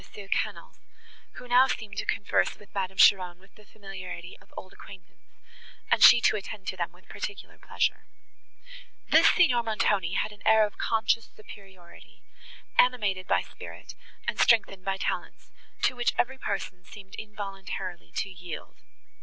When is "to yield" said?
18.15-18.77